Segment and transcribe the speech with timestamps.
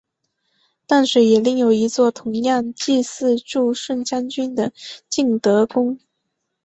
[0.87, 4.73] 淡水也另有一座同样祭祀助顺将军的
[5.07, 5.99] 晋德宫。